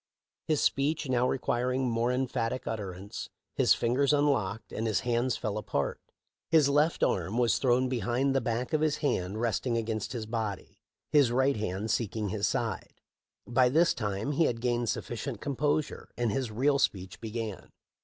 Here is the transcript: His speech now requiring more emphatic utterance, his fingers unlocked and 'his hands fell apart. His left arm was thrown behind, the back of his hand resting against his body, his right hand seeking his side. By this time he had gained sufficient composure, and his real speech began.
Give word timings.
His 0.47 0.61
speech 0.61 1.07
now 1.07 1.29
requiring 1.29 1.87
more 1.87 2.11
emphatic 2.11 2.65
utterance, 2.65 3.29
his 3.53 3.75
fingers 3.75 4.13
unlocked 4.13 4.71
and 4.73 4.87
'his 4.87 5.01
hands 5.01 5.37
fell 5.37 5.59
apart. 5.59 6.01
His 6.49 6.69
left 6.69 7.03
arm 7.03 7.37
was 7.37 7.59
thrown 7.59 7.87
behind, 7.87 8.33
the 8.33 8.41
back 8.41 8.73
of 8.73 8.81
his 8.81 8.97
hand 9.05 9.39
resting 9.39 9.77
against 9.77 10.13
his 10.13 10.25
body, 10.25 10.81
his 11.11 11.31
right 11.31 11.55
hand 11.55 11.91
seeking 11.91 12.29
his 12.29 12.47
side. 12.47 12.95
By 13.45 13.69
this 13.69 13.93
time 13.93 14.31
he 14.31 14.45
had 14.45 14.59
gained 14.59 14.89
sufficient 14.89 15.39
composure, 15.39 16.09
and 16.17 16.31
his 16.31 16.49
real 16.49 16.79
speech 16.79 17.21
began. 17.21 17.69